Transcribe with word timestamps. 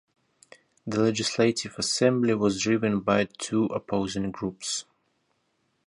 The 0.87 0.99
Legislative 0.99 1.75
Assembly 1.77 2.33
was 2.33 2.59
driven 2.59 3.01
by 3.01 3.25
two 3.25 3.65
opposing 3.65 4.31
groups. 4.31 4.85